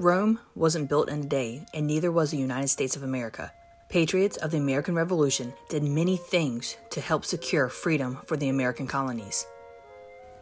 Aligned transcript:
Rome 0.00 0.40
wasn't 0.54 0.88
built 0.88 1.10
in 1.10 1.20
a 1.20 1.26
day, 1.26 1.66
and 1.74 1.86
neither 1.86 2.10
was 2.10 2.30
the 2.30 2.38
United 2.38 2.68
States 2.68 2.96
of 2.96 3.02
America. 3.02 3.52
Patriots 3.90 4.38
of 4.38 4.50
the 4.50 4.56
American 4.56 4.94
Revolution 4.94 5.52
did 5.68 5.82
many 5.82 6.16
things 6.16 6.78
to 6.88 7.02
help 7.02 7.22
secure 7.22 7.68
freedom 7.68 8.16
for 8.24 8.38
the 8.38 8.48
American 8.48 8.86
colonies. 8.86 9.46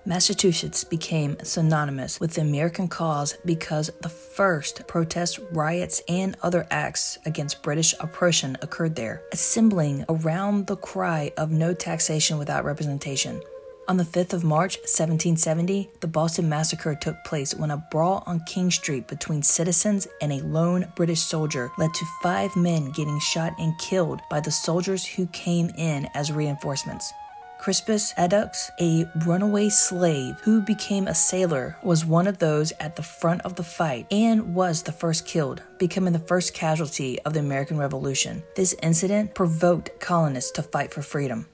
Massachusetts 0.06 0.84
became 0.84 1.36
synonymous 1.42 2.20
with 2.20 2.34
the 2.34 2.40
American 2.40 2.86
cause 2.86 3.36
because 3.44 3.90
the 4.00 4.08
first 4.08 4.86
protests, 4.86 5.40
riots, 5.50 6.02
and 6.08 6.36
other 6.44 6.64
acts 6.70 7.18
against 7.26 7.64
British 7.64 7.96
oppression 7.98 8.56
occurred 8.62 8.94
there, 8.94 9.22
assembling 9.32 10.04
around 10.08 10.68
the 10.68 10.76
cry 10.76 11.32
of 11.36 11.50
no 11.50 11.74
taxation 11.74 12.38
without 12.38 12.64
representation. 12.64 13.42
On 13.88 13.96
the 13.96 14.04
5th 14.04 14.34
of 14.34 14.44
March 14.44 14.76
1770, 14.80 15.88
the 16.00 16.06
Boston 16.06 16.46
Massacre 16.46 16.94
took 16.94 17.24
place 17.24 17.54
when 17.54 17.70
a 17.70 17.82
brawl 17.90 18.22
on 18.26 18.40
King 18.40 18.70
Street 18.70 19.08
between 19.08 19.42
citizens 19.42 20.06
and 20.20 20.30
a 20.30 20.44
lone 20.44 20.92
British 20.94 21.22
soldier 21.22 21.72
led 21.78 21.94
to 21.94 22.04
five 22.22 22.54
men 22.54 22.90
getting 22.90 23.18
shot 23.18 23.54
and 23.58 23.78
killed 23.78 24.20
by 24.28 24.40
the 24.40 24.50
soldiers 24.50 25.06
who 25.06 25.26
came 25.28 25.70
in 25.70 26.06
as 26.12 26.30
reinforcements. 26.30 27.14
Crispus 27.58 28.12
Attucks, 28.18 28.70
a 28.78 29.06
runaway 29.24 29.70
slave 29.70 30.38
who 30.42 30.60
became 30.60 31.08
a 31.08 31.14
sailor, 31.14 31.78
was 31.82 32.04
one 32.04 32.26
of 32.26 32.36
those 32.36 32.74
at 32.80 32.94
the 32.94 33.02
front 33.02 33.40
of 33.40 33.54
the 33.54 33.64
fight 33.64 34.06
and 34.10 34.54
was 34.54 34.82
the 34.82 34.92
first 34.92 35.26
killed, 35.26 35.62
becoming 35.78 36.12
the 36.12 36.18
first 36.18 36.52
casualty 36.52 37.18
of 37.22 37.32
the 37.32 37.40
American 37.40 37.78
Revolution. 37.78 38.42
This 38.54 38.76
incident 38.82 39.34
provoked 39.34 39.98
colonists 39.98 40.50
to 40.52 40.62
fight 40.62 40.92
for 40.92 41.00
freedom. 41.00 41.46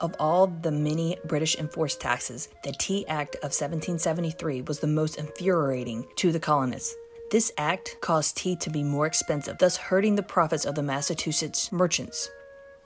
Of 0.00 0.14
all 0.20 0.46
the 0.46 0.70
many 0.70 1.16
British 1.24 1.56
enforced 1.56 2.00
taxes, 2.00 2.48
the 2.62 2.70
Tea 2.70 3.04
Act 3.08 3.34
of 3.36 3.50
1773 3.50 4.62
was 4.62 4.78
the 4.78 4.86
most 4.86 5.18
infuriating 5.18 6.06
to 6.16 6.30
the 6.30 6.38
colonists. 6.38 6.94
This 7.32 7.50
act 7.58 7.96
caused 8.00 8.36
tea 8.36 8.54
to 8.56 8.70
be 8.70 8.84
more 8.84 9.06
expensive, 9.06 9.58
thus 9.58 9.76
hurting 9.76 10.14
the 10.14 10.22
profits 10.22 10.64
of 10.64 10.76
the 10.76 10.84
Massachusetts 10.84 11.72
merchants. 11.72 12.30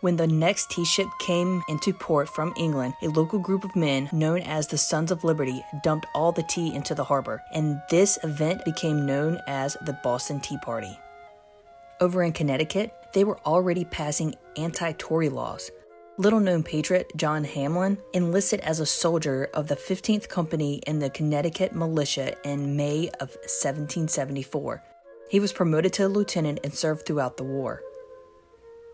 When 0.00 0.16
the 0.16 0.26
next 0.26 0.70
tea 0.70 0.86
ship 0.86 1.06
came 1.20 1.62
into 1.68 1.92
port 1.92 2.30
from 2.30 2.54
England, 2.56 2.94
a 3.02 3.08
local 3.08 3.38
group 3.38 3.62
of 3.62 3.76
men 3.76 4.08
known 4.10 4.40
as 4.40 4.66
the 4.66 4.78
Sons 4.78 5.12
of 5.12 5.22
Liberty 5.22 5.62
dumped 5.84 6.06
all 6.14 6.32
the 6.32 6.42
tea 6.42 6.74
into 6.74 6.94
the 6.94 7.04
harbor, 7.04 7.42
and 7.52 7.80
this 7.90 8.18
event 8.24 8.64
became 8.64 9.04
known 9.04 9.38
as 9.46 9.76
the 9.82 9.98
Boston 10.02 10.40
Tea 10.40 10.58
Party. 10.62 10.98
Over 12.00 12.22
in 12.24 12.32
Connecticut, 12.32 12.90
they 13.12 13.22
were 13.22 13.38
already 13.40 13.84
passing 13.84 14.34
anti 14.56 14.92
Tory 14.92 15.28
laws. 15.28 15.70
Little 16.18 16.40
known 16.40 16.62
patriot 16.62 17.10
John 17.16 17.42
Hamlin 17.44 17.96
enlisted 18.12 18.60
as 18.60 18.80
a 18.80 18.86
soldier 18.86 19.48
of 19.54 19.68
the 19.68 19.76
15th 19.76 20.28
Company 20.28 20.74
in 20.86 20.98
the 20.98 21.08
Connecticut 21.08 21.74
militia 21.74 22.36
in 22.44 22.76
May 22.76 23.08
of 23.18 23.30
1774. 23.30 24.82
He 25.30 25.40
was 25.40 25.54
promoted 25.54 25.94
to 25.94 26.08
lieutenant 26.08 26.60
and 26.62 26.74
served 26.74 27.06
throughout 27.06 27.38
the 27.38 27.44
war. 27.44 27.80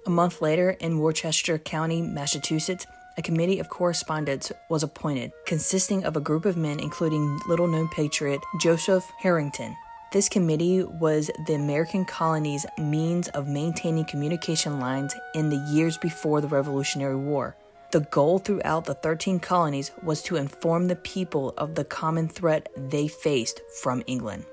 A 0.07 0.11
month 0.11 0.41
later, 0.41 0.71
in 0.79 1.01
Worcester 1.01 1.59
County, 1.59 2.03
Massachusetts, 2.03 2.87
a 3.17 3.23
committee 3.23 3.59
of 3.59 3.69
correspondence 3.69 4.53
was 4.71 4.85
appointed, 4.85 5.33
consisting 5.45 6.05
of 6.05 6.17
a 6.17 6.21
group 6.21 6.45
of 6.45 6.57
men 6.57 6.79
including 6.79 7.41
little 7.49 7.67
known 7.67 7.89
patriot 7.89 8.41
Joseph 8.61 9.05
Harrington. 9.19 9.77
This 10.11 10.31
committee 10.31 10.83
was 10.83 11.31
the 11.47 11.53
American 11.53 12.07
colony's 12.07 12.65
means 12.79 13.29
of 13.29 13.47
maintaining 13.47 14.07
communication 14.07 14.81
lines 14.81 15.15
in 15.35 15.51
the 15.51 15.63
years 15.71 15.99
before 15.99 16.41
the 16.41 16.49
Revolutionary 16.49 17.17
War. 17.17 17.57
The 17.91 18.01
goal 18.01 18.39
throughout 18.39 18.87
the 18.87 18.95
13 18.95 19.39
colonies 19.39 19.91
was 20.03 20.23
to 20.23 20.37
inform 20.37 20.89
the 20.89 20.97
people 20.97 21.53
of 21.59 21.75
the 21.75 21.85
common 21.85 22.27
threat 22.27 22.71
they 22.75 23.07
faced 23.07 23.61
from 23.83 24.03
England. 24.07 24.47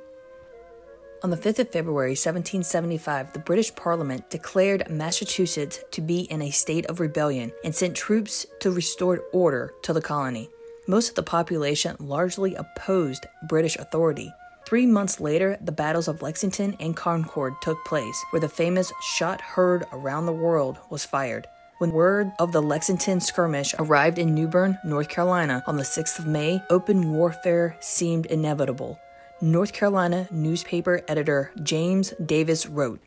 On 1.23 1.29
the 1.29 1.37
5th 1.37 1.59
of 1.59 1.71
February 1.71 2.11
1775, 2.11 3.31
the 3.31 3.39
British 3.39 3.73
Parliament 3.73 4.29
declared 4.29 4.89
Massachusetts 4.89 5.79
to 5.91 6.01
be 6.01 6.23
in 6.23 6.41
a 6.41 6.51
state 6.51 6.85
of 6.87 6.99
rebellion 6.99 7.53
and 7.63 7.73
sent 7.73 7.95
troops 7.95 8.45
to 8.59 8.71
restore 8.71 9.23
order 9.31 9.73
to 9.83 9.93
the 9.93 10.01
colony. 10.01 10.49
Most 10.85 11.07
of 11.07 11.15
the 11.15 11.23
population 11.23 11.95
largely 11.99 12.55
opposed 12.55 13.25
British 13.47 13.77
authority. 13.77 14.33
Three 14.65 14.87
months 14.87 15.19
later, 15.19 15.59
the 15.61 15.71
battles 15.71 16.07
of 16.07 16.23
Lexington 16.23 16.75
and 16.79 16.97
Concord 16.97 17.53
took 17.61 17.77
place, 17.85 18.19
where 18.31 18.39
the 18.39 18.49
famous 18.49 18.91
shot 18.99 19.39
heard 19.39 19.85
around 19.93 20.25
the 20.25 20.33
world 20.33 20.79
was 20.89 21.05
fired. 21.05 21.45
When 21.77 21.91
word 21.91 22.31
of 22.39 22.51
the 22.51 22.63
Lexington 22.63 23.19
skirmish 23.19 23.75
arrived 23.77 24.17
in 24.17 24.33
New 24.33 24.47
Bern, 24.47 24.79
North 24.83 25.07
Carolina 25.07 25.63
on 25.67 25.77
the 25.77 25.83
6th 25.83 26.17
of 26.17 26.25
May, 26.25 26.63
open 26.71 27.11
warfare 27.11 27.77
seemed 27.79 28.25
inevitable. 28.25 28.99
North 29.39 29.71
Carolina 29.71 30.27
newspaper 30.31 31.01
editor 31.07 31.51
James 31.61 32.15
Davis 32.25 32.65
wrote 32.65 32.99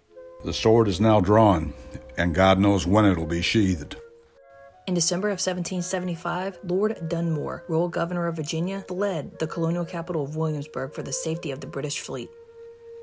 The 0.44 0.52
sword 0.52 0.86
is 0.86 1.00
now 1.00 1.20
drawn, 1.20 1.74
and 2.16 2.36
God 2.36 2.60
knows 2.60 2.86
when 2.86 3.04
it'll 3.04 3.26
be 3.26 3.42
sheathed. 3.42 3.96
In 4.88 4.94
December 4.94 5.28
of 5.28 5.32
1775, 5.32 6.60
Lord 6.64 7.10
Dunmore, 7.10 7.62
royal 7.68 7.90
governor 7.90 8.26
of 8.26 8.36
Virginia, 8.36 8.86
fled 8.88 9.38
the 9.38 9.46
colonial 9.46 9.84
capital 9.84 10.24
of 10.24 10.34
Williamsburg 10.34 10.94
for 10.94 11.02
the 11.02 11.12
safety 11.12 11.50
of 11.50 11.60
the 11.60 11.66
British 11.66 12.00
fleet. 12.00 12.30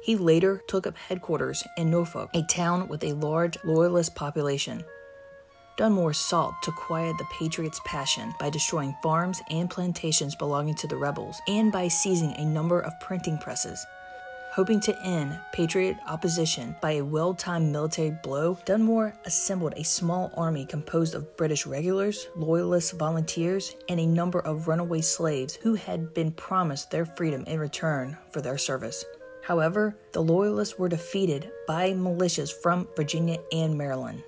He 0.01 0.15
later 0.15 0.63
took 0.65 0.87
up 0.87 0.97
headquarters 0.97 1.63
in 1.77 1.91
Norfolk, 1.91 2.31
a 2.33 2.41
town 2.41 2.87
with 2.87 3.03
a 3.03 3.13
large 3.13 3.59
loyalist 3.63 4.15
population. 4.15 4.83
Dunmore 5.77 6.13
sought 6.13 6.55
to 6.63 6.71
quiet 6.71 7.19
the 7.19 7.27
Patriots' 7.37 7.81
passion 7.85 8.33
by 8.39 8.49
destroying 8.49 8.95
farms 9.03 9.39
and 9.51 9.69
plantations 9.69 10.33
belonging 10.33 10.73
to 10.77 10.87
the 10.87 10.97
rebels 10.97 11.39
and 11.47 11.71
by 11.71 11.87
seizing 11.87 12.33
a 12.37 12.45
number 12.45 12.79
of 12.79 12.99
printing 12.99 13.37
presses. 13.37 13.85
Hoping 14.55 14.79
to 14.79 14.97
end 15.03 15.37
Patriot 15.51 15.97
opposition 16.07 16.77
by 16.81 16.91
a 16.91 17.03
well 17.03 17.33
timed 17.33 17.73
military 17.73 18.15
blow, 18.23 18.57
Dunmore 18.63 19.13
assembled 19.25 19.73
a 19.75 19.83
small 19.83 20.31
army 20.37 20.65
composed 20.65 21.13
of 21.13 21.35
British 21.35 21.65
regulars, 21.65 22.29
loyalist 22.37 22.93
volunteers, 22.93 23.75
and 23.89 23.99
a 23.99 24.05
number 24.05 24.39
of 24.39 24.69
runaway 24.69 25.01
slaves 25.01 25.55
who 25.55 25.75
had 25.75 26.13
been 26.13 26.31
promised 26.31 26.89
their 26.89 27.05
freedom 27.05 27.43
in 27.47 27.59
return 27.59 28.17
for 28.31 28.39
their 28.39 28.57
service. 28.57 29.03
However, 29.43 29.97
the 30.13 30.23
Loyalists 30.23 30.79
were 30.79 30.87
defeated 30.87 31.51
by 31.67 31.91
militias 31.91 32.49
from 32.53 32.87
Virginia 32.95 33.39
and 33.51 33.77
Maryland. 33.77 34.23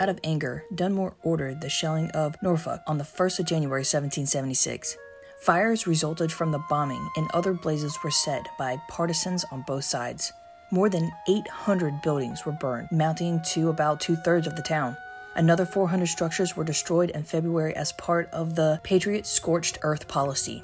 Out 0.00 0.08
of 0.08 0.18
anger, 0.24 0.64
Dunmore 0.74 1.14
ordered 1.22 1.60
the 1.60 1.70
shelling 1.70 2.10
of 2.10 2.34
Norfolk 2.42 2.80
on 2.88 2.98
the 2.98 3.04
1st 3.04 3.38
of 3.38 3.46
January 3.46 3.82
1776. 3.82 4.98
Fires 5.42 5.88
resulted 5.88 6.30
from 6.30 6.52
the 6.52 6.62
bombing, 6.68 7.08
and 7.16 7.28
other 7.34 7.52
blazes 7.52 7.98
were 8.04 8.12
set 8.12 8.46
by 8.56 8.80
partisans 8.88 9.44
on 9.50 9.64
both 9.66 9.82
sides. 9.82 10.32
More 10.70 10.88
than 10.88 11.10
800 11.28 12.00
buildings 12.00 12.46
were 12.46 12.52
burned, 12.52 12.86
mounting 12.92 13.42
to 13.46 13.68
about 13.68 13.98
two 13.98 14.14
thirds 14.14 14.46
of 14.46 14.54
the 14.54 14.62
town. 14.62 14.96
Another 15.34 15.66
400 15.66 16.06
structures 16.06 16.56
were 16.56 16.62
destroyed 16.62 17.10
in 17.10 17.24
February 17.24 17.74
as 17.74 17.90
part 17.90 18.30
of 18.30 18.54
the 18.54 18.78
Patriot 18.84 19.26
Scorched 19.26 19.80
Earth 19.82 20.06
policy. 20.06 20.62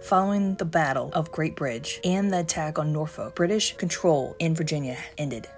Following 0.00 0.54
the 0.54 0.64
Battle 0.64 1.10
of 1.12 1.30
Great 1.30 1.54
Bridge 1.54 2.00
and 2.02 2.32
the 2.32 2.40
attack 2.40 2.78
on 2.78 2.94
Norfolk, 2.94 3.34
British 3.34 3.76
control 3.76 4.36
in 4.38 4.54
Virginia 4.54 4.96
ended. 5.18 5.48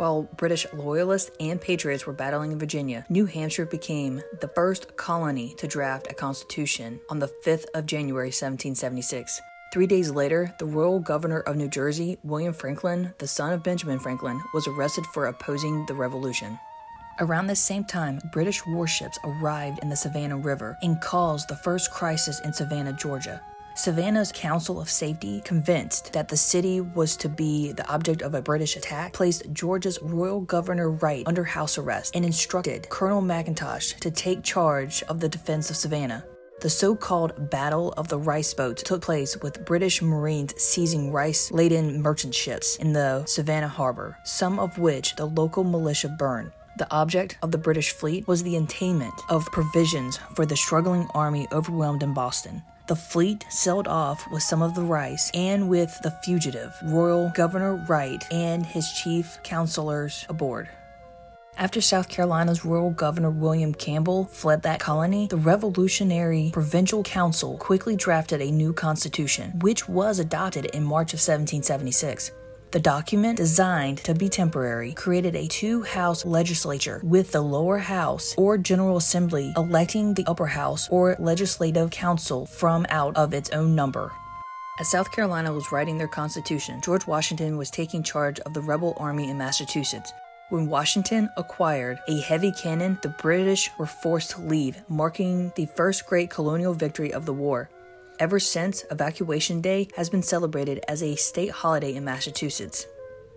While 0.00 0.22
British 0.38 0.66
loyalists 0.72 1.30
and 1.40 1.60
patriots 1.60 2.06
were 2.06 2.14
battling 2.14 2.52
in 2.52 2.58
Virginia, 2.58 3.04
New 3.10 3.26
Hampshire 3.26 3.66
became 3.66 4.22
the 4.40 4.48
first 4.48 4.96
colony 4.96 5.52
to 5.58 5.68
draft 5.68 6.10
a 6.10 6.14
constitution 6.14 6.98
on 7.10 7.18
the 7.18 7.30
5th 7.44 7.66
of 7.74 7.84
January 7.84 8.28
1776. 8.28 9.42
Three 9.74 9.86
days 9.86 10.10
later, 10.10 10.54
the 10.58 10.64
royal 10.64 11.00
governor 11.00 11.40
of 11.40 11.56
New 11.56 11.68
Jersey, 11.68 12.16
William 12.22 12.54
Franklin, 12.54 13.12
the 13.18 13.28
son 13.28 13.52
of 13.52 13.62
Benjamin 13.62 13.98
Franklin, 13.98 14.40
was 14.54 14.66
arrested 14.66 15.04
for 15.12 15.26
opposing 15.26 15.84
the 15.84 15.92
revolution. 15.92 16.58
Around 17.18 17.48
this 17.48 17.60
same 17.60 17.84
time, 17.84 18.20
British 18.32 18.64
warships 18.68 19.18
arrived 19.22 19.80
in 19.82 19.90
the 19.90 19.96
Savannah 19.96 20.38
River 20.38 20.78
and 20.80 20.98
caused 21.02 21.48
the 21.48 21.56
first 21.56 21.90
crisis 21.90 22.40
in 22.40 22.54
Savannah, 22.54 22.94
Georgia. 22.94 23.42
Savannah's 23.74 24.32
Council 24.32 24.80
of 24.80 24.90
Safety, 24.90 25.40
convinced 25.44 26.12
that 26.12 26.28
the 26.28 26.36
city 26.36 26.80
was 26.80 27.16
to 27.16 27.28
be 27.28 27.72
the 27.72 27.88
object 27.88 28.20
of 28.22 28.34
a 28.34 28.42
British 28.42 28.76
attack, 28.76 29.12
placed 29.12 29.50
Georgia's 29.52 30.00
royal 30.02 30.40
governor 30.40 30.90
Wright 30.90 31.22
under 31.26 31.44
house 31.44 31.78
arrest 31.78 32.14
and 32.14 32.24
instructed 32.24 32.88
Colonel 32.88 33.22
McIntosh 33.22 33.98
to 34.00 34.10
take 34.10 34.42
charge 34.42 35.02
of 35.04 35.20
the 35.20 35.28
defense 35.28 35.70
of 35.70 35.76
Savannah. 35.76 36.24
The 36.60 36.68
so 36.68 36.94
called 36.94 37.48
Battle 37.48 37.94
of 37.96 38.08
the 38.08 38.18
Rice 38.18 38.52
Boats 38.52 38.82
took 38.82 39.00
place 39.00 39.34
with 39.38 39.64
British 39.64 40.02
Marines 40.02 40.60
seizing 40.60 41.10
rice 41.10 41.50
laden 41.50 42.02
merchant 42.02 42.34
ships 42.34 42.76
in 42.76 42.92
the 42.92 43.24
Savannah 43.24 43.68
harbor, 43.68 44.18
some 44.24 44.58
of 44.58 44.76
which 44.76 45.16
the 45.16 45.24
local 45.24 45.64
militia 45.64 46.14
burned. 46.18 46.52
The 46.76 46.90
object 46.92 47.38
of 47.42 47.50
the 47.50 47.58
British 47.58 47.92
fleet 47.92 48.28
was 48.28 48.42
the 48.42 48.56
attainment 48.56 49.14
of 49.30 49.46
provisions 49.46 50.18
for 50.34 50.44
the 50.44 50.56
struggling 50.56 51.06
army 51.14 51.46
overwhelmed 51.50 52.02
in 52.02 52.12
Boston. 52.12 52.62
The 52.90 52.96
fleet 52.96 53.46
sailed 53.48 53.86
off 53.86 54.28
with 54.32 54.42
some 54.42 54.62
of 54.62 54.74
the 54.74 54.82
rice 54.82 55.30
and 55.32 55.68
with 55.68 55.96
the 56.02 56.10
fugitive, 56.24 56.74
Royal 56.82 57.30
Governor 57.36 57.76
Wright 57.88 58.20
and 58.32 58.66
his 58.66 58.90
chief 58.90 59.38
counselors 59.44 60.26
aboard. 60.28 60.68
After 61.56 61.80
South 61.80 62.08
Carolina's 62.08 62.64
Royal 62.64 62.90
governor 62.90 63.30
William 63.30 63.72
Campbell 63.72 64.24
fled 64.24 64.62
that 64.62 64.80
colony, 64.80 65.28
the 65.28 65.36
Revolutionary 65.36 66.50
Provincial 66.52 67.04
Council 67.04 67.56
quickly 67.58 67.94
drafted 67.94 68.40
a 68.40 68.50
new 68.50 68.72
constitution, 68.72 69.60
which 69.60 69.88
was 69.88 70.18
adopted 70.18 70.64
in 70.64 70.82
March 70.82 71.12
of 71.12 71.18
1776. 71.18 72.32
The 72.72 72.78
document, 72.78 73.36
designed 73.36 73.98
to 74.04 74.14
be 74.14 74.28
temporary, 74.28 74.92
created 74.92 75.34
a 75.34 75.48
two 75.48 75.82
house 75.82 76.24
legislature 76.24 77.00
with 77.02 77.32
the 77.32 77.40
lower 77.40 77.78
house 77.78 78.32
or 78.38 78.56
General 78.58 78.96
Assembly 78.96 79.52
electing 79.56 80.14
the 80.14 80.24
upper 80.28 80.46
house 80.46 80.88
or 80.88 81.16
legislative 81.18 81.90
council 81.90 82.46
from 82.46 82.86
out 82.88 83.16
of 83.16 83.34
its 83.34 83.50
own 83.50 83.74
number. 83.74 84.12
As 84.78 84.88
South 84.88 85.10
Carolina 85.10 85.52
was 85.52 85.72
writing 85.72 85.98
their 85.98 86.06
constitution, 86.06 86.80
George 86.80 87.08
Washington 87.08 87.56
was 87.56 87.70
taking 87.70 88.04
charge 88.04 88.38
of 88.40 88.54
the 88.54 88.62
rebel 88.62 88.96
army 88.98 89.28
in 89.28 89.36
Massachusetts. 89.36 90.12
When 90.50 90.68
Washington 90.68 91.28
acquired 91.36 91.98
a 92.06 92.20
heavy 92.20 92.52
cannon, 92.52 92.98
the 93.02 93.08
British 93.08 93.68
were 93.78 93.86
forced 93.86 94.30
to 94.32 94.42
leave, 94.42 94.80
marking 94.88 95.52
the 95.56 95.66
first 95.66 96.06
great 96.06 96.30
colonial 96.30 96.74
victory 96.74 97.12
of 97.12 97.26
the 97.26 97.34
war. 97.34 97.68
Ever 98.20 98.38
since, 98.38 98.84
Evacuation 98.90 99.62
Day 99.62 99.88
has 99.96 100.10
been 100.10 100.22
celebrated 100.22 100.84
as 100.86 101.02
a 101.02 101.16
state 101.16 101.50
holiday 101.50 101.94
in 101.94 102.04
Massachusetts. 102.04 102.86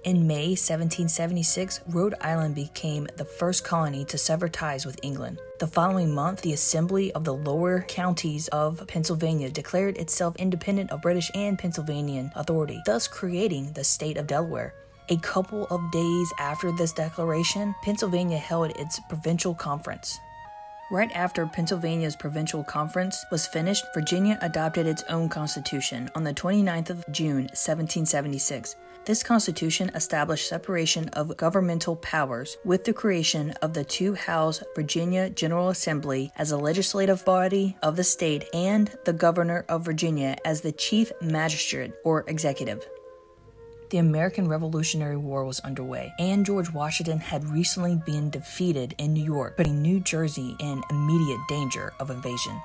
In 0.04 0.28
May 0.28 0.58
1776, 0.60 1.80
Rhode 1.88 2.16
Island 2.20 2.54
became 2.54 3.08
the 3.16 3.24
first 3.24 3.64
colony 3.64 4.04
to 4.04 4.18
sever 4.18 4.50
ties 4.50 4.86
with 4.86 5.00
England. 5.02 5.40
The 5.62 5.68
following 5.68 6.14
month, 6.14 6.42
the 6.42 6.52
Assembly 6.52 7.14
of 7.14 7.24
the 7.24 7.34
Lower 7.34 7.84
Counties 7.84 8.50
of 8.50 8.86
Pennsylvania 8.86 9.50
declared 9.50 9.96
itself 9.96 10.36
independent 10.36 10.92
of 10.92 11.02
British 11.02 11.32
and 11.34 11.58
Pennsylvanian 11.58 12.34
authority, 12.36 12.82
thus 12.86 13.08
creating 13.08 13.72
the 13.72 13.86
state 13.86 14.18
of 14.18 14.28
Delaware. 14.28 14.74
A 15.08 15.16
couple 15.20 15.66
of 15.68 15.92
days 15.94 16.34
after 16.40 16.74
this 16.74 16.92
declaration, 16.92 17.74
Pennsylvania 17.84 18.38
held 18.38 18.72
its 18.78 19.00
provincial 19.08 19.56
conference. 19.56 20.20
Right 20.94 21.12
after 21.16 21.48
Pennsylvania's 21.48 22.16
provincial 22.16 22.64
conference 22.64 23.26
was 23.32 23.48
finished, 23.48 23.84
Virginia 23.96 24.38
adopted 24.44 24.86
its 24.86 25.02
own 25.10 25.28
constitution 25.28 26.08
on 26.14 26.24
the 26.24 26.36
29th 26.36 26.92
of 26.92 27.04
June 27.12 27.46
1776. 27.46 28.76
This 29.04 29.24
constitution 29.24 29.90
established 29.96 30.48
separation 30.48 31.10
of 31.10 31.36
governmental 31.36 31.96
powers 31.96 32.58
with 32.64 32.84
the 32.84 32.94
creation 32.94 33.56
of 33.64 33.74
the 33.74 33.84
two 33.84 34.14
house 34.14 34.62
Virginia 34.76 35.32
General 35.32 35.70
Assembly 35.70 36.32
as 36.38 36.52
a 36.52 36.58
legislative 36.58 37.26
body 37.26 37.76
of 37.82 37.96
the 37.96 38.04
state 38.04 38.46
and 38.54 38.96
the 39.06 39.14
governor 39.14 39.66
of 39.68 39.84
Virginia 39.84 40.38
as 40.46 40.62
the 40.62 40.72
chief 40.72 41.12
magistrate 41.20 41.94
or 42.04 42.24
executive. 42.28 42.88
The 43.94 44.00
American 44.00 44.48
Revolutionary 44.48 45.18
War 45.18 45.46
was 45.46 45.60
underway, 45.60 46.16
and 46.18 46.44
George 46.44 46.74
Washington 46.74 47.20
had 47.20 47.48
recently 47.48 47.96
been 47.96 48.32
defeated 48.32 48.96
in 48.98 49.14
New 49.14 49.24
York, 49.24 49.56
putting 49.56 49.84
New 49.84 50.00
Jersey 50.00 50.56
in 50.60 50.82
immediate 50.90 51.40
danger 51.48 51.94
of 52.00 52.10
invasion. 52.10 52.60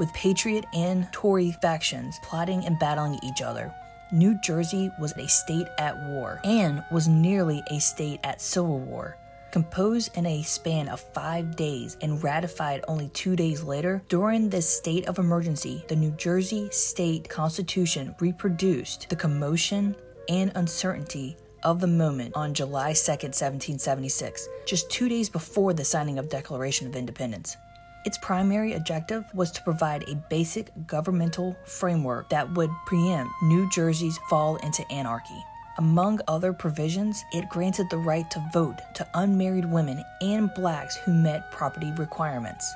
With 0.00 0.12
Patriot 0.12 0.64
and 0.74 1.06
Tory 1.12 1.52
factions 1.62 2.18
plotting 2.24 2.66
and 2.66 2.80
battling 2.80 3.20
each 3.22 3.42
other, 3.42 3.72
New 4.10 4.36
Jersey 4.40 4.90
was 5.00 5.12
a 5.12 5.28
state 5.28 5.68
at 5.78 5.96
war 6.08 6.40
and 6.42 6.82
was 6.90 7.06
nearly 7.06 7.62
a 7.70 7.78
state 7.78 8.18
at 8.24 8.42
civil 8.42 8.80
war. 8.80 9.16
Composed 9.52 10.16
in 10.16 10.26
a 10.26 10.42
span 10.42 10.88
of 10.88 10.98
five 10.98 11.54
days 11.54 11.96
and 12.00 12.24
ratified 12.24 12.84
only 12.88 13.08
two 13.10 13.36
days 13.36 13.62
later, 13.62 14.02
during 14.08 14.48
this 14.48 14.68
state 14.68 15.06
of 15.06 15.20
emergency, 15.20 15.84
the 15.86 15.94
New 15.94 16.10
Jersey 16.16 16.68
State 16.72 17.28
Constitution 17.28 18.16
reproduced 18.18 19.08
the 19.10 19.14
commotion 19.14 19.94
and 20.28 20.52
uncertainty 20.54 21.36
of 21.62 21.80
the 21.80 21.86
moment 21.86 22.34
on 22.34 22.54
July 22.54 22.92
2, 22.92 23.12
1776, 23.12 24.48
just 24.66 24.90
two 24.90 25.08
days 25.08 25.28
before 25.28 25.72
the 25.72 25.84
signing 25.84 26.18
of 26.18 26.28
Declaration 26.28 26.86
of 26.86 26.96
Independence. 26.96 27.56
Its 28.04 28.18
primary 28.18 28.72
objective 28.72 29.24
was 29.32 29.52
to 29.52 29.62
provide 29.62 30.08
a 30.08 30.16
basic 30.28 30.70
governmental 30.86 31.56
framework 31.64 32.28
that 32.30 32.52
would 32.54 32.70
preempt 32.86 33.32
New 33.42 33.70
Jersey's 33.70 34.18
fall 34.28 34.56
into 34.56 34.90
anarchy. 34.90 35.40
Among 35.78 36.20
other 36.28 36.52
provisions, 36.52 37.24
it 37.32 37.48
granted 37.48 37.88
the 37.88 37.96
right 37.96 38.28
to 38.32 38.44
vote 38.52 38.76
to 38.94 39.08
unmarried 39.14 39.70
women 39.70 40.02
and 40.20 40.52
blacks 40.54 40.96
who 40.96 41.14
met 41.14 41.50
property 41.52 41.92
requirements. 41.96 42.74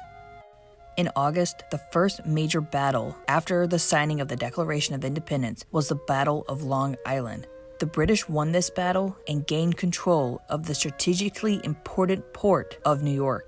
In 0.97 1.11
August, 1.15 1.63
the 1.71 1.81
first 1.93 2.25
major 2.25 2.63
battle 2.63 3.15
after 3.29 3.67
the 3.67 3.79
signing 3.79 4.23
of 4.23 4.29
the 4.29 4.37
Declaration 4.37 4.95
of 4.95 5.05
Independence 5.05 5.67
was 5.71 5.89
the 5.89 5.95
Battle 5.95 6.43
of 6.49 6.63
Long 6.63 6.97
Island. 7.05 7.47
The 7.81 7.87
British 7.87 8.27
won 8.31 8.53
this 8.53 8.71
battle 8.71 9.15
and 9.29 9.47
gained 9.47 9.77
control 9.77 10.41
of 10.49 10.65
the 10.65 10.75
strategically 10.75 11.61
important 11.65 12.33
port 12.33 12.79
of 12.87 13.03
New 13.03 13.13
York. 13.13 13.47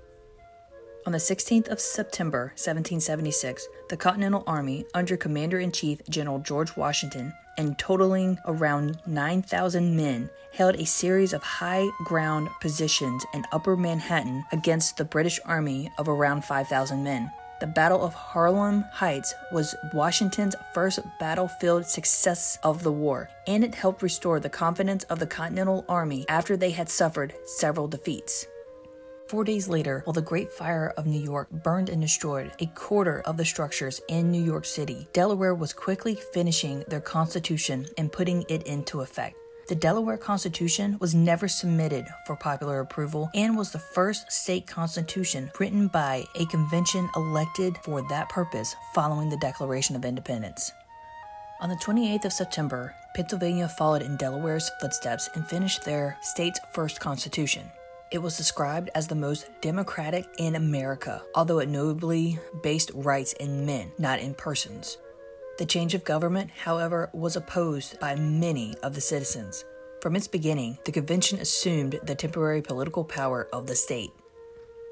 On 1.07 1.11
the 1.11 1.17
16th 1.17 1.69
of 1.69 1.79
September 1.79 2.53
1776, 2.55 3.67
the 3.89 3.97
Continental 3.97 4.43
Army, 4.45 4.85
under 4.93 5.17
Commander 5.17 5.59
in 5.59 5.71
Chief 5.71 5.99
General 6.07 6.37
George 6.37 6.77
Washington, 6.77 7.33
and 7.57 7.79
totaling 7.79 8.37
around 8.45 8.99
9,000 9.07 9.95
men, 9.95 10.29
held 10.53 10.75
a 10.75 10.85
series 10.85 11.33
of 11.33 11.41
high 11.41 11.87
ground 12.03 12.47
positions 12.61 13.25
in 13.33 13.43
upper 13.51 13.75
Manhattan 13.75 14.45
against 14.51 14.97
the 14.97 15.05
British 15.05 15.39
Army 15.45 15.89
of 15.97 16.07
around 16.07 16.45
5,000 16.45 17.03
men. 17.03 17.31
The 17.59 17.67
Battle 17.67 18.01
of 18.01 18.13
Harlem 18.13 18.85
Heights 18.89 19.33
was 19.51 19.75
Washington's 19.93 20.55
first 20.73 20.99
battlefield 21.19 21.85
success 21.85 22.57
of 22.63 22.83
the 22.83 22.91
war, 22.91 23.29
and 23.47 23.65
it 23.65 23.75
helped 23.75 24.01
restore 24.01 24.39
the 24.39 24.49
confidence 24.49 25.03
of 25.05 25.19
the 25.19 25.27
Continental 25.27 25.83
Army 25.89 26.25
after 26.29 26.55
they 26.55 26.71
had 26.71 26.87
suffered 26.87 27.33
several 27.43 27.89
defeats. 27.89 28.47
Four 29.27 29.43
days 29.43 29.67
later, 29.67 30.03
while 30.05 30.13
the 30.13 30.21
Great 30.21 30.49
Fire 30.49 30.93
of 30.95 31.05
New 31.05 31.19
York 31.19 31.51
burned 31.51 31.89
and 31.89 32.01
destroyed 32.01 32.53
a 32.59 32.67
quarter 32.67 33.19
of 33.21 33.35
the 33.35 33.43
structures 33.43 33.99
in 34.07 34.31
New 34.31 34.41
York 34.41 34.63
City, 34.63 35.09
Delaware 35.11 35.53
was 35.53 35.73
quickly 35.73 36.15
finishing 36.15 36.85
their 36.87 37.01
constitution 37.01 37.87
and 37.97 38.09
putting 38.09 38.45
it 38.47 38.63
into 38.63 39.01
effect. 39.01 39.35
The 39.69 39.75
Delaware 39.75 40.17
Constitution 40.17 40.97
was 40.99 41.13
never 41.13 41.47
submitted 41.47 42.07
for 42.25 42.35
popular 42.35 42.79
approval 42.79 43.29
and 43.35 43.55
was 43.55 43.71
the 43.71 43.77
first 43.77 44.31
state 44.31 44.65
constitution 44.65 45.51
written 45.59 45.87
by 45.89 46.25
a 46.33 46.47
convention 46.47 47.07
elected 47.15 47.77
for 47.83 48.01
that 48.09 48.29
purpose 48.29 48.75
following 48.95 49.29
the 49.29 49.37
Declaration 49.37 49.95
of 49.95 50.05
Independence. 50.05 50.71
On 51.61 51.69
the 51.69 51.75
28th 51.75 52.25
of 52.25 52.33
September, 52.33 52.95
Pennsylvania 53.15 53.67
followed 53.67 54.01
in 54.01 54.17
Delaware's 54.17 54.71
footsteps 54.81 55.29
and 55.35 55.45
finished 55.45 55.85
their 55.85 56.17
state's 56.23 56.59
first 56.73 56.99
constitution. 56.99 57.69
It 58.11 58.23
was 58.23 58.37
described 58.37 58.89
as 58.95 59.07
the 59.07 59.13
most 59.13 59.51
democratic 59.61 60.25
in 60.39 60.55
America, 60.55 61.21
although 61.35 61.59
it 61.59 61.69
notably 61.69 62.39
based 62.63 62.89
rights 62.95 63.33
in 63.33 63.67
men, 63.67 63.91
not 63.99 64.17
in 64.17 64.33
persons. 64.33 64.97
The 65.59 65.65
change 65.65 65.93
of 65.93 66.05
government, 66.05 66.51
however, 66.51 67.09
was 67.11 67.35
opposed 67.35 67.99
by 67.99 68.15
many 68.15 68.75
of 68.81 68.95
the 68.95 69.01
citizens. 69.01 69.65
From 70.01 70.15
its 70.15 70.25
beginning, 70.25 70.77
the 70.85 70.93
convention 70.93 71.37
assumed 71.39 71.99
the 72.01 72.15
temporary 72.15 72.61
political 72.61 73.03
power 73.03 73.49
of 73.51 73.67
the 73.67 73.75
state. 73.75 74.09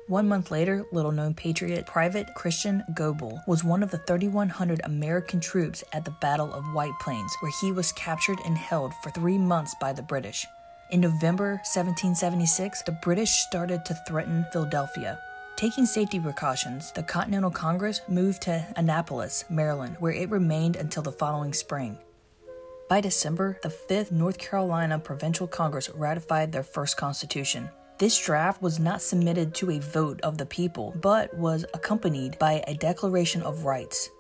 One 0.08 0.28
month 0.28 0.52
later, 0.52 0.84
little 0.92 1.14
known 1.14 1.36
patriot 1.36 1.86
Private 1.86 2.28
Christian 2.36 2.84
Goebel 2.94 3.40
was 3.48 3.64
one 3.64 3.82
of 3.82 3.92
the 3.92 4.00
3,100 4.00 4.82
American 4.84 5.40
troops 5.40 5.86
at 5.94 6.04
the 6.04 6.16
Battle 6.20 6.54
of 6.54 6.74
White 6.74 7.00
Plains, 7.00 7.34
where 7.40 7.54
he 7.62 7.72
was 7.72 7.94
captured 7.94 8.40
and 8.46 8.58
held 8.58 8.92
for 9.02 9.10
three 9.12 9.38
months 9.38 9.74
by 9.80 9.94
the 9.94 10.04
British. 10.04 10.46
In 10.92 11.00
November 11.00 11.62
1776, 11.64 12.82
the 12.82 13.00
British 13.04 13.30
started 13.30 13.86
to 13.86 13.98
threaten 14.06 14.46
Philadelphia. 14.52 15.18
Taking 15.58 15.88
safety 15.88 16.20
precautions, 16.20 16.92
the 16.92 17.02
Continental 17.02 17.50
Congress 17.50 18.02
moved 18.08 18.44
to 18.44 18.64
Annapolis, 18.76 19.44
Maryland, 19.50 19.96
where 20.00 20.14
it 20.14 20.30
remained 20.30 20.76
until 20.76 21.02
the 21.02 21.12
following 21.12 21.52
spring. 21.52 21.98
By 22.88 23.02
December, 23.02 23.58
the 23.64 23.70
5th 23.70 24.12
North 24.12 24.38
Carolina 24.38 25.00
Provincial 25.00 25.48
Congress 25.48 25.90
ratified 25.90 26.52
their 26.52 26.62
first 26.62 26.96
constitution. 26.96 27.72
This 27.98 28.24
draft 28.24 28.62
was 28.62 28.78
not 28.78 29.02
submitted 29.02 29.56
to 29.56 29.72
a 29.72 29.80
vote 29.80 30.22
of 30.22 30.38
the 30.38 30.46
people, 30.46 30.94
but 31.02 31.36
was 31.36 31.66
accompanied 31.74 32.38
by 32.38 32.64
a 32.68 32.76
Declaration 32.76 33.42
of 33.42 33.66
Rights. 33.66 34.12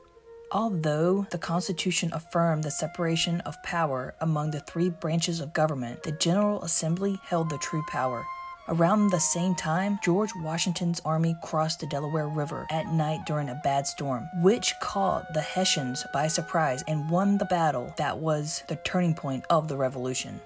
Although 0.51 1.27
the 1.29 1.38
Constitution 1.38 2.10
affirmed 2.13 2.63
the 2.63 2.72
separation 2.72 3.41
of 3.41 3.62
power 3.62 4.15
among 4.22 4.50
the 4.50 4.62
three 4.62 4.89
branches 4.89 5.39
of 5.39 5.53
government, 5.53 6.01
the 6.01 6.13
General 6.13 6.63
Assembly 6.63 7.20
held 7.22 7.51
the 7.51 7.60
true 7.60 7.84
power. 7.88 8.25
Around 8.69 9.12
the 9.12 9.19
same 9.19 9.55
time, 9.55 9.97
George 10.03 10.31
Washington's 10.36 11.00
army 11.05 11.38
crossed 11.41 11.79
the 11.79 11.88
Delaware 11.88 12.27
River 12.27 12.67
at 12.69 12.88
night 12.88 13.21
during 13.25 13.47
a 13.47 13.62
bad 13.63 13.88
storm, 13.88 14.27
which 14.41 14.74
caught 14.81 15.33
the 15.33 15.39
Hessians 15.39 16.05
by 16.13 16.27
surprise 16.27 16.83
and 16.86 17.09
won 17.09 17.38
the 17.38 17.45
battle 17.45 17.93
that 17.95 18.17
was 18.17 18.63
the 18.67 18.75
turning 18.83 19.13
point 19.13 19.45
of 19.50 19.69
the 19.69 19.77
Revolution. 19.77 20.41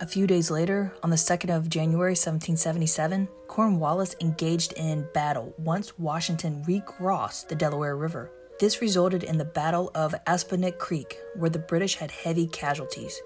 A 0.00 0.06
few 0.06 0.26
days 0.26 0.50
later, 0.50 0.92
on 1.04 1.10
the 1.10 1.16
2nd 1.16 1.56
of 1.56 1.68
January 1.68 2.10
1777, 2.10 3.28
Cornwallis 3.46 4.16
engaged 4.20 4.72
in 4.72 5.06
battle 5.14 5.54
once 5.58 5.96
Washington 6.00 6.64
recrossed 6.66 7.48
the 7.48 7.54
Delaware 7.54 7.96
River. 7.96 8.32
This 8.58 8.80
resulted 8.80 9.22
in 9.22 9.38
the 9.38 9.44
Battle 9.44 9.92
of 9.94 10.12
Assunpink 10.26 10.78
Creek, 10.78 11.18
where 11.36 11.50
the 11.50 11.60
British 11.60 11.94
had 11.94 12.10
heavy 12.10 12.48
casualties. 12.48 13.22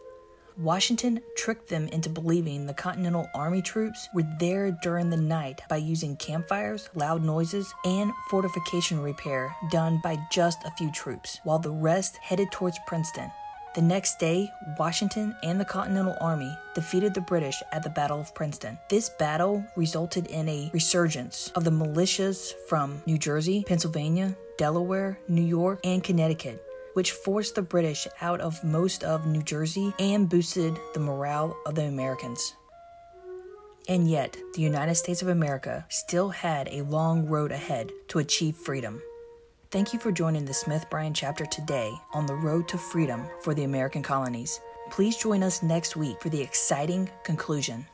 Washington 0.58 1.20
tricked 1.36 1.68
them 1.68 1.86
into 1.88 2.08
believing 2.08 2.64
the 2.64 2.72
Continental 2.72 3.28
Army 3.34 3.60
troops 3.60 4.08
were 4.14 4.26
there 4.40 4.70
during 4.82 5.10
the 5.10 5.16
night 5.16 5.60
by 5.68 5.76
using 5.76 6.16
campfires, 6.16 6.88
loud 6.94 7.22
noises, 7.22 7.74
and 7.84 8.10
fortification 8.30 9.02
repair 9.02 9.54
done 9.70 10.00
by 10.02 10.16
just 10.32 10.58
a 10.64 10.70
few 10.72 10.90
troops, 10.92 11.40
while 11.44 11.58
the 11.58 11.70
rest 11.70 12.16
headed 12.22 12.50
towards 12.52 12.78
Princeton. 12.86 13.30
The 13.74 13.82
next 13.82 14.18
day, 14.18 14.50
Washington 14.78 15.36
and 15.42 15.60
the 15.60 15.64
Continental 15.66 16.16
Army 16.22 16.50
defeated 16.74 17.12
the 17.12 17.20
British 17.20 17.62
at 17.72 17.82
the 17.82 17.90
Battle 17.90 18.18
of 18.18 18.34
Princeton. 18.34 18.78
This 18.88 19.10
battle 19.10 19.62
resulted 19.76 20.28
in 20.28 20.48
a 20.48 20.70
resurgence 20.72 21.52
of 21.54 21.64
the 21.64 21.70
militias 21.70 22.54
from 22.66 23.02
New 23.04 23.18
Jersey, 23.18 23.62
Pennsylvania, 23.66 24.34
Delaware, 24.56 25.18
New 25.28 25.42
York, 25.42 25.80
and 25.84 26.02
Connecticut, 26.02 26.64
which 26.96 27.12
forced 27.12 27.54
the 27.54 27.60
British 27.60 28.08
out 28.22 28.40
of 28.40 28.64
most 28.64 29.04
of 29.04 29.26
New 29.26 29.42
Jersey 29.42 29.92
and 29.98 30.30
boosted 30.30 30.78
the 30.94 31.00
morale 31.00 31.54
of 31.66 31.74
the 31.74 31.84
Americans. 31.84 32.56
And 33.86 34.08
yet, 34.08 34.34
the 34.54 34.62
United 34.62 34.94
States 34.94 35.20
of 35.20 35.28
America 35.28 35.84
still 35.90 36.30
had 36.30 36.68
a 36.70 36.84
long 36.84 37.26
road 37.26 37.52
ahead 37.52 37.92
to 38.08 38.20
achieve 38.20 38.56
freedom. 38.56 39.02
Thank 39.70 39.92
you 39.92 39.98
for 39.98 40.10
joining 40.10 40.46
the 40.46 40.54
Smith 40.54 40.86
Bryan 40.88 41.12
chapter 41.12 41.44
today 41.44 41.92
on 42.14 42.24
the 42.24 42.34
road 42.34 42.66
to 42.68 42.78
freedom 42.78 43.26
for 43.42 43.52
the 43.52 43.64
American 43.64 44.02
colonies. 44.02 44.58
Please 44.90 45.18
join 45.18 45.42
us 45.42 45.62
next 45.62 45.96
week 45.96 46.22
for 46.22 46.30
the 46.30 46.40
exciting 46.40 47.10
conclusion. 47.24 47.84